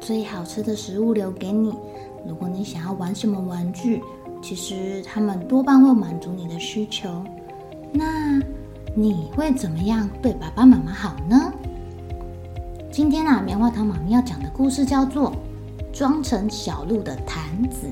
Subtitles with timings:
[0.00, 1.74] 最好吃的食物留给你。
[2.26, 4.02] 如果你想要玩什么玩具，
[4.42, 7.08] 其实他们多半会满足你的需求。
[7.92, 8.40] 那
[8.94, 11.52] 你会怎么样对爸爸妈妈好呢？
[12.90, 15.32] 今天啊，棉花糖妈咪要讲的故事叫做
[15.92, 17.86] 《装成小鹿的坛子》。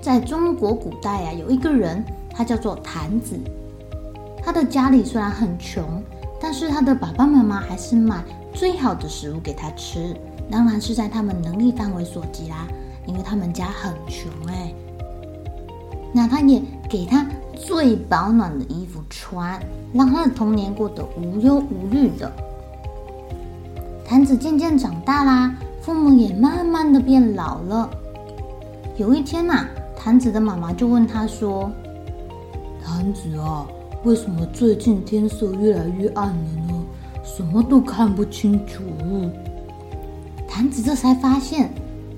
[0.00, 2.04] 在中国古代啊，有一个人。
[2.38, 3.34] 他叫做坛子，
[4.44, 6.02] 他的家里虽然很穷，
[6.38, 8.22] 但是他的爸爸妈妈还是买
[8.56, 10.16] 最好的食物给他吃，
[10.50, 12.66] 当然是在他们能力范围所及啦，
[13.04, 14.72] 因为他们家很穷哎。
[16.10, 19.60] 那他也给他最保暖的衣服穿，
[19.92, 22.32] 让他的童年过得无忧无虑的。
[24.06, 27.90] 坛子渐渐长大啦，父母也慢慢的变老了。
[28.96, 31.70] 有一天呐、啊，坛子的妈妈就问他说。
[32.82, 33.66] 坛子啊，
[34.04, 36.34] 为什么最近天色越来越暗了
[36.65, 36.65] 呢？
[37.26, 38.82] 什么都看不清楚。
[40.48, 41.70] 坛子这才发现，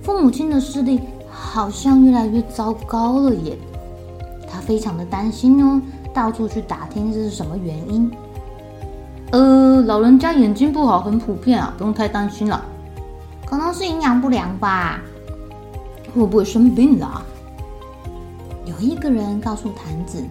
[0.02, 3.56] 父母亲的视力好像越来越糟糕了耶。
[4.48, 5.80] 他非常的担心哦，
[6.14, 8.10] 到处去打听这是什么原因。
[9.32, 12.64] 呃，老人家眼睛不好很普遍啊，不用太担心了。
[13.44, 15.00] 可能是营养不良吧？
[16.14, 17.22] 会不会生病了？
[18.66, 20.22] 有一个人告诉坛子。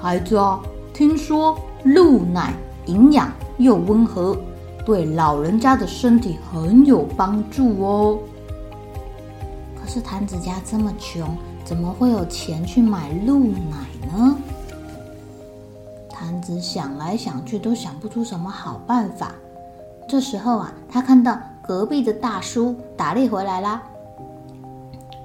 [0.00, 0.60] 孩子啊，
[0.92, 2.52] 听说鹿奶
[2.86, 4.36] 营养又温和，
[4.84, 8.18] 对老人家的身体很有帮助哦。
[9.80, 14.36] 可是坛子家这么穷，怎么会有钱去买鹿奶呢？
[16.08, 19.32] 坛子想来想去都想不出什么好办法。
[20.08, 23.82] 这时候啊，他看到隔壁的大叔打猎回来啦。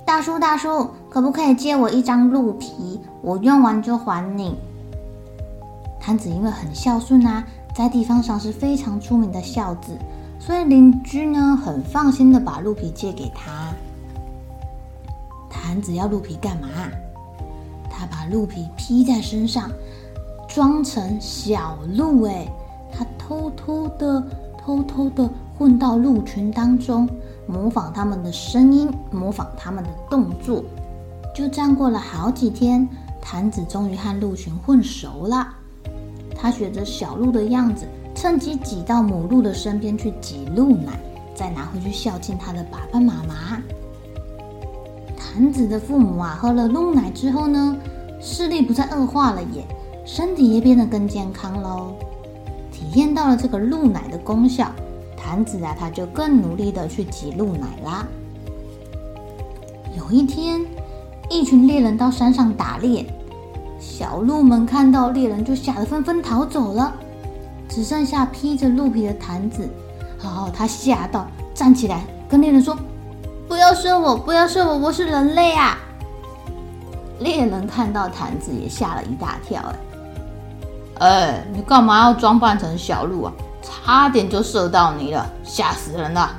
[0.06, 3.00] 大叔，大叔，可不可以借我一张鹿皮？
[3.22, 4.56] 我用完就还你。
[6.00, 7.44] 坛子因为很孝顺啊，
[7.78, 9.96] 在地方上是非常出名的孝子，
[10.40, 13.72] 所以邻居呢很放心的把鹿皮借给他。
[15.48, 16.68] 坛子要鹿皮干嘛？
[17.88, 19.70] 他把鹿皮披在身上，
[20.48, 22.24] 装成小鹿。
[22.24, 22.48] 哎，
[22.92, 24.24] 他偷偷的、
[24.58, 27.08] 偷偷的混到鹿群当中，
[27.46, 30.64] 模仿他们的声音，模仿他们的动作。
[31.32, 32.90] 就这样过了好几天，
[33.22, 35.48] 坛子终于和鹿群混熟了。
[36.40, 41.00] 他学着小鹿的样子，趁机挤到母鹿的身边去挤鹿奶，
[41.34, 43.62] 再拿回去孝敬他的爸爸妈妈。
[45.18, 47.78] 坛子的父母啊，喝了鹿奶之后呢，
[48.22, 49.66] 视力不再恶化了耶，
[50.06, 51.94] 身体也变得更健康喽。
[52.72, 54.72] 体验到了这个鹿奶的功效，
[55.16, 58.08] 坛子啊，他就更努力的去挤鹿奶啦。
[59.96, 60.64] 有一天，
[61.30, 63.06] 一群猎人到山上打猎。
[63.80, 66.94] 小鹿们看到猎人，就吓得纷纷逃走了，
[67.70, 69.70] 只剩下披着鹿皮的坛子。
[70.24, 72.78] 哦，他吓到站起来，跟猎人说
[73.48, 75.78] ：“不要射我，不要射我，我是人类啊！”
[77.20, 79.62] 猎人看到坛子也吓了一大跳。
[81.00, 83.34] 哎，哎，你干嘛要装扮成小鹿啊？
[83.62, 86.32] 差点就射到你了，吓死人了！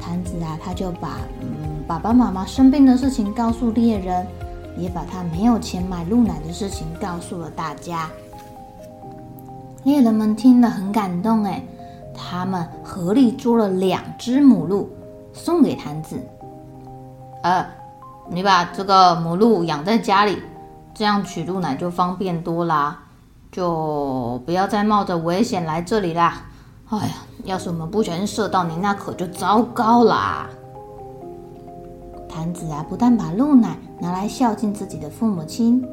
[0.00, 1.48] 坛子啊，他就把嗯
[1.86, 4.26] 爸爸妈妈生病的事情告诉猎人。
[4.76, 8.08] 也把他没有钱买鹿奶的事情告诉了大家。
[9.84, 11.62] 猎人们听了很感动，哎，
[12.14, 14.88] 他们合力捉了两只母鹿
[15.32, 16.20] 送给坛子。
[17.42, 17.66] 呃，
[18.30, 20.40] 你把这个母鹿养在家里，
[20.94, 23.02] 这样取鹿奶就方便多啦，
[23.50, 26.42] 就不要再冒着危险来这里啦。
[26.88, 27.14] 哎呀，
[27.44, 30.48] 要是我们不小心射到你，那可就糟糕啦。
[32.32, 35.86] 坛子啊，不但把鹿奶拿来孝敬自己的父母亲，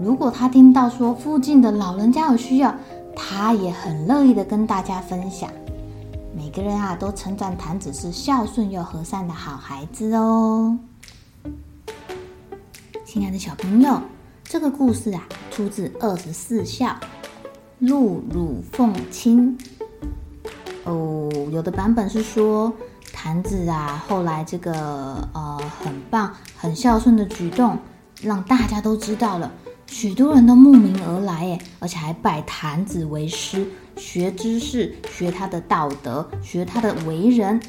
[0.00, 2.74] 如果他听到说附近的老人家有需要，
[3.14, 5.48] 他也很乐意的跟大家分享。
[6.36, 10.76] 每个人啊都称赞弹子是孝顺又和善的好孩子哦。
[13.04, 14.00] 亲爱的小朋友，
[14.42, 16.86] 这个故事啊出自《二十四孝》，
[17.78, 19.56] 鹿乳奉亲。
[20.84, 22.72] 哦，有的版本是说
[23.22, 24.72] 坛子啊，后来这个
[25.34, 27.78] 呃很棒、很孝顺的举动，
[28.22, 29.52] 让大家都知道了，
[29.86, 37.60] 许多人都慕名而来，诶，而且还拜坛子为师，学知识，学他的道德，学他的为人。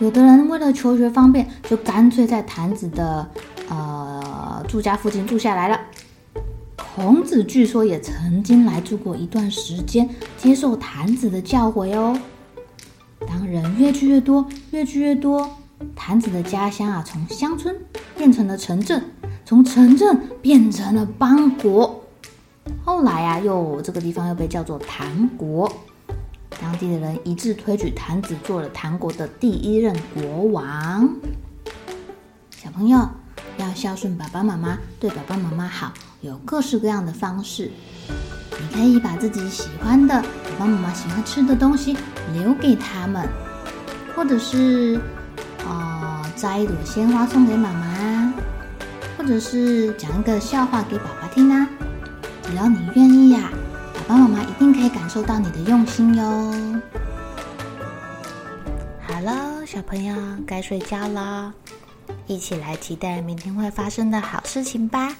[0.00, 3.30] 有的人为了求学方便，就干脆在坛子的
[3.68, 5.80] 呃住家附近住下来了。
[6.76, 12.18] 孔子据说也曾经来住过一段时间，接受坛子的教诲哦。
[13.44, 15.50] 人越聚越多，越聚越多，
[15.96, 17.76] 坛子的家乡啊，从乡村
[18.16, 19.02] 变成了城镇，
[19.44, 22.04] 从城镇变成了邦国。
[22.84, 25.70] 后来啊，又这个地方又被叫做弹国。
[26.60, 31.08] 当地的人一致推举坛子做了弹国的第一任国王。
[32.50, 33.08] 小朋友
[33.58, 35.92] 要孝顺爸爸妈妈，对爸爸妈妈好。
[36.22, 37.70] 有各式各样的方式，
[38.58, 40.28] 你可以把自己喜欢的、爸
[40.60, 41.96] 爸妈妈喜欢吃的东西
[42.32, 43.28] 留给他们，
[44.14, 45.00] 或者是
[45.66, 48.32] 呃摘一朵鲜花送给妈妈，
[49.18, 51.68] 或者是讲一个笑话给爸爸听啊。
[52.42, 53.50] 只要你愿意呀，
[53.94, 56.54] 爸爸妈妈一定可以感受到你的用心哟。
[59.06, 60.14] 好了，小朋友
[60.46, 61.52] 该睡觉了，
[62.26, 65.14] 一起来期待明天会发生的好事情吧。